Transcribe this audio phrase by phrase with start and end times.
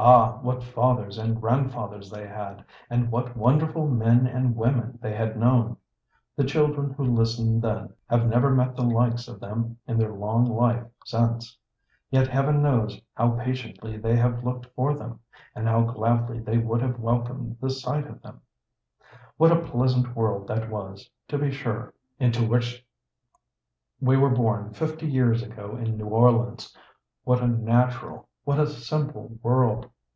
[0.00, 5.36] Ah, what fathers and grandfathers they had, and what wonderful men and women they had
[5.36, 5.76] known!
[6.36, 10.44] The children who listened then have never met the like of them in their long
[10.44, 11.58] life since.
[12.12, 15.18] Yet Heaven knows how patiently they have looked for them,
[15.56, 18.40] and how gladly they would have welcomed the sight of them.
[19.42, 19.48] 8 4 THE PLEASANT WAYS OF ST.
[19.48, 22.86] MEDARD What a pleasant world that was, to be sure, into which
[24.00, 26.72] we were born fifty years ago in New Orleans;
[27.24, 29.90] what a natural, what a simple world